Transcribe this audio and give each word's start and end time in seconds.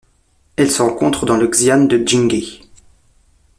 Elle 0.55 0.71
se 0.71 0.81
rencontre 0.81 1.27
dans 1.27 1.37
le 1.37 1.45
xian 1.47 1.83
de 1.85 2.01
Jinghe. 2.03 2.63